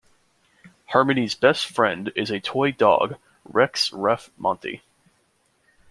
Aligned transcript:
Harmony's 0.85 1.35
best 1.35 1.67
friend 1.67 2.11
is 2.15 2.31
a 2.31 2.39
toy 2.39 2.71
dog, 2.71 3.17
Rex 3.45 3.93
Ruff 3.93 4.31
Monty. 4.35 4.81